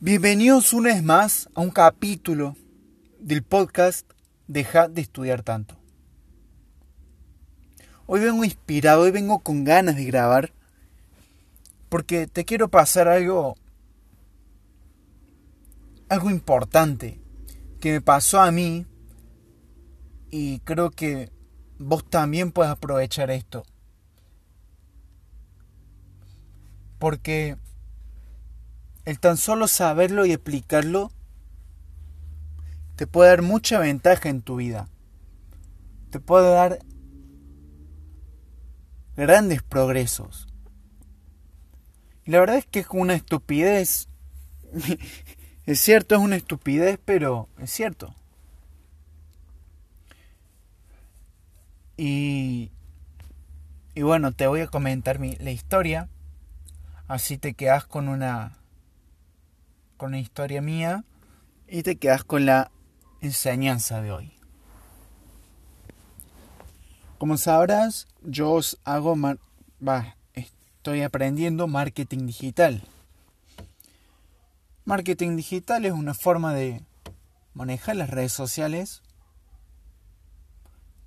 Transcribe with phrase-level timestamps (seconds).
[0.00, 2.54] Bienvenidos una vez más a un capítulo
[3.18, 4.08] del podcast
[4.46, 5.76] Deja de estudiar tanto.
[8.06, 10.52] Hoy vengo inspirado, hoy vengo con ganas de grabar
[11.88, 13.56] porque te quiero pasar algo
[16.08, 17.20] algo importante
[17.80, 18.86] que me pasó a mí
[20.30, 21.32] y creo que
[21.76, 23.64] vos también puedes aprovechar esto.
[27.00, 27.56] Porque
[29.08, 31.10] el tan solo saberlo y explicarlo
[32.94, 34.90] te puede dar mucha ventaja en tu vida.
[36.10, 36.80] Te puede dar
[39.16, 40.46] grandes progresos.
[42.26, 44.10] Y la verdad es que es una estupidez.
[45.64, 48.14] es cierto, es una estupidez, pero es cierto.
[51.96, 52.72] Y,
[53.94, 56.10] y bueno, te voy a comentar mi, la historia.
[57.06, 58.58] Así te quedas con una
[59.98, 61.04] con la historia mía
[61.66, 62.70] y te quedas con la
[63.20, 64.32] enseñanza de hoy.
[67.18, 69.16] Como sabrás, yo hago,
[70.32, 72.82] estoy aprendiendo marketing digital.
[74.84, 76.82] Marketing digital es una forma de
[77.52, 79.02] manejar las redes sociales.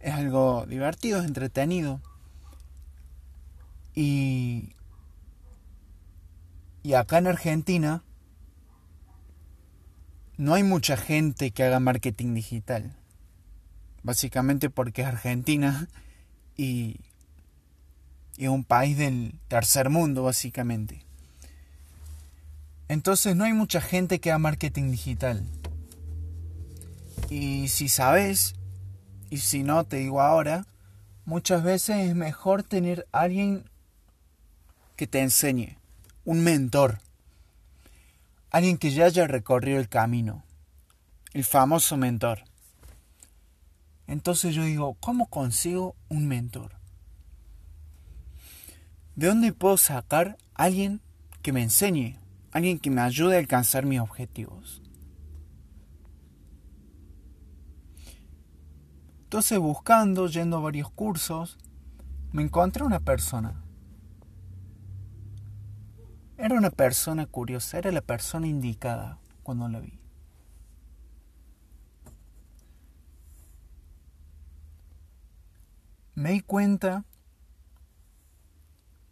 [0.00, 2.00] Es algo divertido, es entretenido.
[3.94, 4.74] Y,
[6.82, 8.02] y acá en Argentina
[10.40, 12.96] no hay mucha gente que haga marketing digital.
[14.02, 15.86] Básicamente porque es Argentina
[16.56, 16.96] y,
[18.38, 21.04] es un país del tercer mundo, básicamente.
[22.88, 25.44] Entonces no hay mucha gente que haga marketing digital.
[27.28, 28.54] Y si sabes,
[29.28, 30.66] y si no, te digo ahora,
[31.26, 33.64] muchas veces es mejor tener alguien
[34.96, 35.76] que te enseñe,
[36.24, 36.98] un mentor
[38.50, 40.44] alguien que ya haya recorrido el camino,
[41.32, 42.44] el famoso mentor.
[44.06, 46.72] Entonces yo digo, ¿cómo consigo un mentor?
[49.14, 51.00] ¿De dónde puedo sacar alguien
[51.42, 52.18] que me enseñe,
[52.50, 54.82] alguien que me ayude a alcanzar mis objetivos?
[59.22, 61.56] Entonces buscando, yendo a varios cursos,
[62.32, 63.62] me encontré una persona
[66.40, 69.98] era una persona curiosa, era la persona indicada cuando la vi.
[76.14, 77.04] Me di cuenta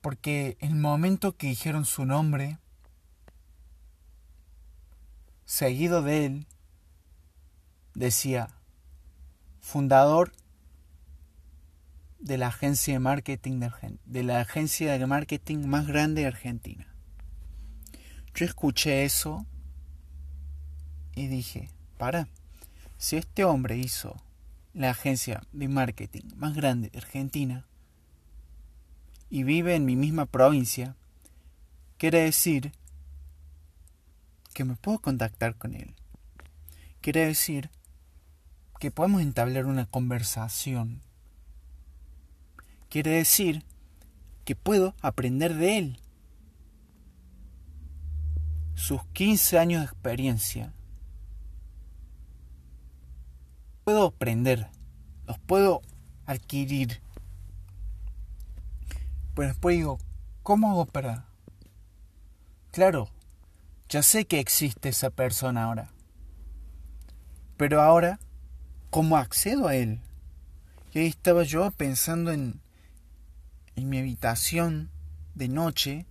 [0.00, 2.58] porque el momento que dijeron su nombre,
[5.44, 6.46] seguido de él,
[7.94, 8.48] decía,
[9.60, 10.32] fundador
[12.18, 16.91] de la agencia de marketing de, de la agencia de marketing más grande de Argentina.
[18.34, 19.46] Yo escuché eso
[21.14, 22.28] y dije, para,
[22.96, 24.16] si este hombre hizo
[24.72, 27.66] la agencia de marketing más grande de Argentina
[29.28, 30.96] y vive en mi misma provincia,
[31.98, 32.72] quiere decir
[34.54, 35.94] que me puedo contactar con él.
[37.02, 37.70] Quiere decir
[38.78, 41.02] que podemos entablar una conversación.
[42.88, 43.64] Quiere decir
[44.44, 46.01] que puedo aprender de él
[48.74, 50.72] sus 15 años de experiencia,
[53.84, 54.68] puedo aprender,
[55.26, 55.82] los puedo
[56.26, 57.00] adquirir.
[59.34, 59.98] Pero después digo,
[60.42, 61.26] ¿cómo hago para...?
[62.70, 63.08] Claro,
[63.88, 65.90] ya sé que existe esa persona ahora.
[67.56, 68.18] Pero ahora,
[68.90, 70.00] ¿cómo accedo a él?
[70.92, 72.60] Y ahí estaba yo pensando en,
[73.76, 74.90] en mi habitación
[75.34, 76.06] de noche,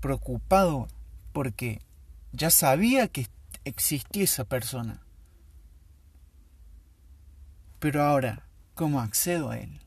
[0.00, 0.88] preocupado
[1.32, 1.80] porque
[2.32, 3.28] ya sabía que
[3.64, 5.00] existía esa persona.
[7.78, 9.80] Pero ahora, ¿cómo accedo a él?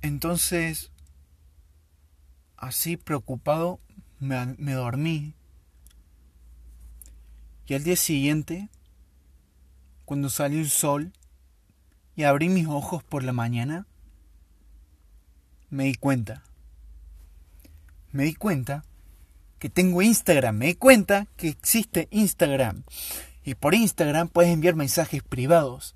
[0.00, 0.90] Entonces,
[2.56, 3.80] así preocupado,
[4.20, 5.34] me, me, dormí.
[7.66, 8.68] Y al día siguiente,
[10.04, 11.12] cuando salió el sol
[12.16, 13.86] y abrí mis ojos por la mañana,
[15.70, 16.42] me di cuenta.
[18.12, 18.84] Me di cuenta
[19.58, 20.56] que tengo Instagram.
[20.56, 22.84] Me di cuenta que existe Instagram.
[23.44, 25.94] Y por Instagram puedes enviar mensajes privados.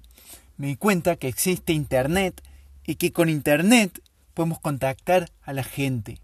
[0.56, 2.42] Me di cuenta que existe Internet
[2.86, 4.02] y que con Internet
[4.34, 6.20] podemos contactar a la gente.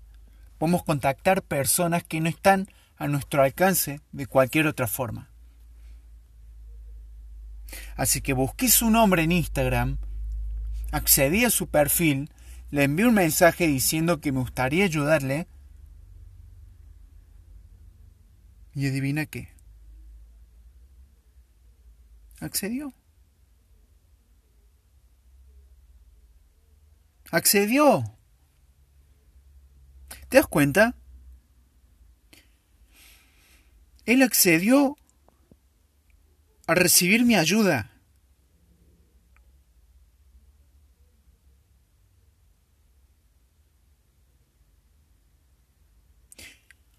[0.59, 5.31] Podemos contactar personas que no están a nuestro alcance de cualquier otra forma.
[7.97, 9.99] Así que busqué su nombre en Instagram,
[10.91, 12.31] accedí a su perfil
[12.70, 15.47] le envié un mensaje diciendo que me gustaría ayudarle.
[18.75, 19.49] Y adivina qué.
[22.41, 22.93] Accedió.
[27.31, 28.17] Accedió.
[30.29, 30.94] ¿Te das cuenta?
[34.06, 34.97] Él accedió
[36.67, 37.98] a recibir mi ayuda.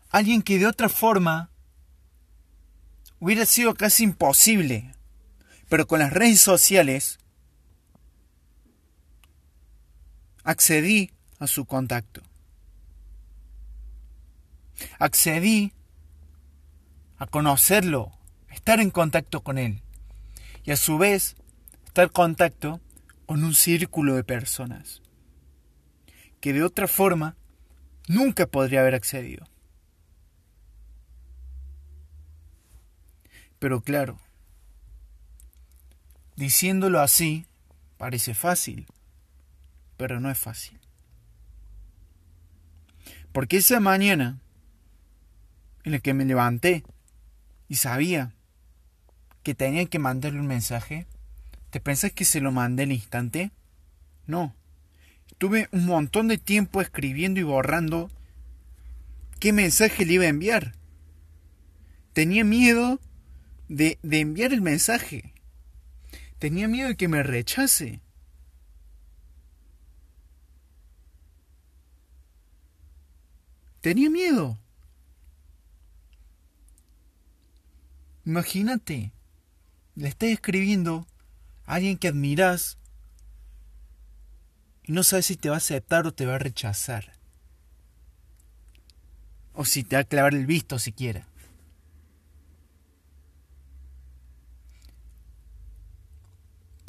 [0.09, 1.51] Alguien que de otra forma
[3.19, 4.91] hubiera sido casi imposible,
[5.69, 7.19] pero con las redes sociales
[10.43, 12.23] accedí a su contacto.
[14.97, 15.73] Accedí
[17.17, 18.11] a conocerlo,
[18.49, 19.83] estar en contacto con él
[20.63, 21.35] y a su vez
[21.85, 22.81] estar en contacto
[23.25, 25.03] con un círculo de personas
[26.39, 27.35] que de otra forma
[28.07, 29.45] nunca podría haber accedido.
[33.59, 34.17] Pero claro,
[36.37, 37.45] diciéndolo así,
[37.97, 38.87] parece fácil,
[39.97, 40.79] pero no es fácil.
[43.33, 44.39] Porque esa mañana
[45.83, 46.83] en la que me levanté
[47.67, 48.33] y sabía
[49.43, 51.05] que tenía que mandarle un mensaje,
[51.69, 53.51] ¿te pensás que se lo mandé al instante?
[54.25, 54.55] No.
[55.37, 58.09] Tuve un montón de tiempo escribiendo y borrando
[59.39, 60.73] qué mensaje le iba a enviar.
[62.13, 62.99] Tenía miedo
[63.69, 65.33] de, enviar el mensaje.
[66.39, 68.01] Tenía miedo de que me rechace.
[73.81, 74.57] Tenía miedo.
[78.25, 79.13] Imagínate,
[79.95, 81.07] le estás escribiendo
[81.65, 82.77] a alguien que admiras
[84.83, 87.13] y no sabes si te va a aceptar o te va a rechazar.
[89.53, 91.28] O si te va a clavar el visto siquiera.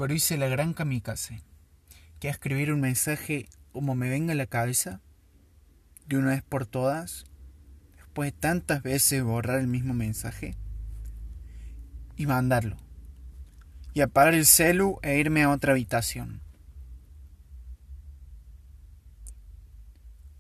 [0.00, 1.43] Pero hice la gran kamikaze,
[2.20, 5.02] que es escribir un mensaje como me venga a la cabeza,
[6.06, 7.26] de una vez por todas,
[7.99, 10.56] después de tantas veces borrar el mismo mensaje,
[12.17, 12.79] y mandarlo,
[13.93, 16.41] y apagar el celu e irme a otra habitación.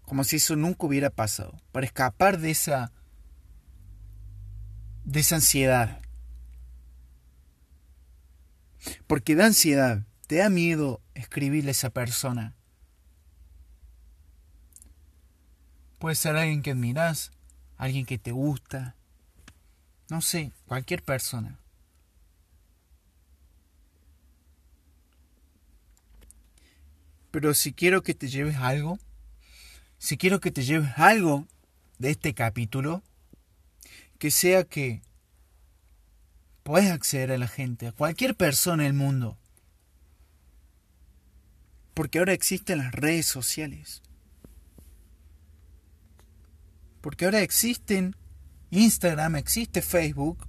[0.06, 2.92] Como si eso nunca hubiera pasado, para escapar de esa
[5.04, 6.00] de esa ansiedad
[9.06, 12.54] porque da ansiedad, te da miedo escribirle a esa persona.
[15.98, 17.30] Puede ser alguien que admiras,
[17.76, 18.96] alguien que te gusta,
[20.08, 21.58] no sé, cualquier persona.
[27.30, 28.98] Pero si quiero que te lleves algo,
[29.98, 31.46] si quiero que te lleves algo
[31.98, 33.02] de este capítulo,
[34.18, 35.02] que sea que
[36.70, 39.36] Puedes acceder a la gente, a cualquier persona del mundo.
[41.94, 44.02] Porque ahora existen las redes sociales.
[47.00, 48.14] Porque ahora existen
[48.70, 50.46] Instagram, existe Facebook.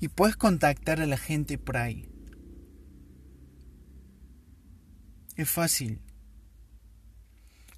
[0.00, 2.06] Y puedes contactar a la gente por ahí.
[5.34, 6.02] Es fácil.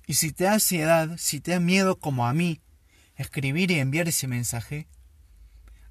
[0.09, 2.61] Y si te da ansiedad, si te da miedo como a mí,
[3.15, 4.89] escribir y enviar ese mensaje,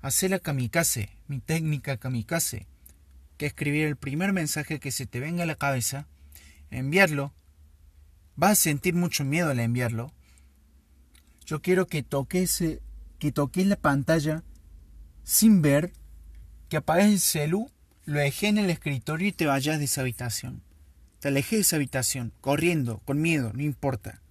[0.05, 2.67] Hacé la kamikaze, mi técnica kamikaze,
[3.37, 6.05] que escribir el primer mensaje que se te venga a la cabeza,
[6.69, 7.33] enviarlo,
[8.35, 10.13] vas a sentir mucho miedo al enviarlo.
[11.47, 12.63] Yo quiero que toques,
[13.17, 14.43] que toques la pantalla
[15.23, 15.91] sin ver,
[16.69, 17.71] que apagues el celu,
[18.05, 20.61] lo dejé en el escritorio y te vayas de esa habitación.
[21.19, 24.21] Te alejé de esa habitación, corriendo, con miedo, no importa.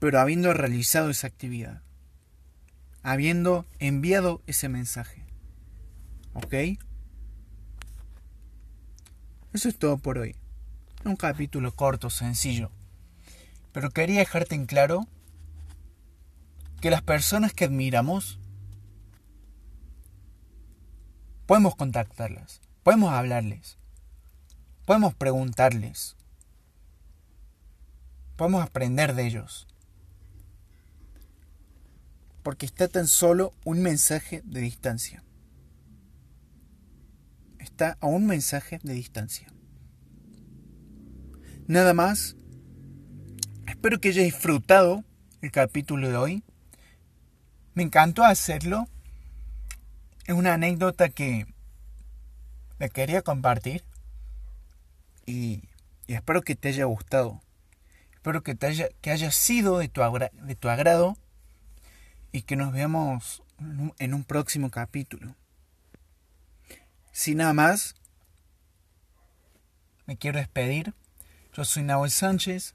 [0.00, 1.84] Pero habiendo realizado esa actividad
[3.04, 5.22] habiendo enviado ese mensaje.
[6.32, 6.54] ¿Ok?
[9.52, 10.34] Eso es todo por hoy.
[11.04, 12.70] Un capítulo corto, sencillo.
[13.72, 15.06] Pero quería dejarte en claro
[16.80, 18.40] que las personas que admiramos
[21.46, 23.76] podemos contactarlas, podemos hablarles,
[24.86, 26.16] podemos preguntarles,
[28.36, 29.66] podemos aprender de ellos
[32.44, 35.24] porque está tan solo un mensaje de distancia.
[37.58, 39.48] Está a un mensaje de distancia.
[41.66, 42.36] Nada más.
[43.66, 45.04] Espero que hayas disfrutado
[45.40, 46.44] el capítulo de hoy.
[47.72, 48.88] Me encantó hacerlo.
[50.26, 51.46] Es una anécdota que
[52.78, 53.84] me quería compartir.
[55.24, 55.62] Y
[56.08, 57.40] espero que te haya gustado.
[58.12, 58.58] Espero que,
[59.10, 61.16] haya, sido de tu agrado
[62.34, 63.44] y que nos veamos
[64.00, 65.36] en un próximo capítulo.
[67.12, 67.94] Sin nada más,
[70.06, 70.94] me quiero despedir.
[71.52, 72.74] Yo soy Nahuel Sánchez,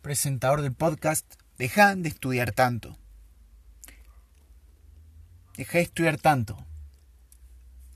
[0.00, 1.26] presentador del podcast
[1.58, 2.96] Deja de estudiar tanto.
[5.56, 6.56] Deja de estudiar tanto.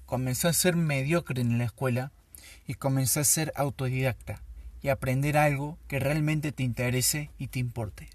[0.05, 2.11] Comencé a ser mediocre en la escuela
[2.67, 4.43] y comencé a ser autodidacta
[4.83, 8.09] y aprender algo que realmente te interese y te importe.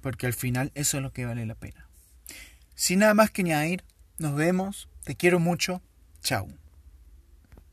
[0.00, 1.88] Porque al final eso es lo que vale la pena.
[2.74, 3.84] Sin nada más que añadir,
[4.18, 5.82] nos vemos, te quiero mucho,
[6.22, 6.48] chao.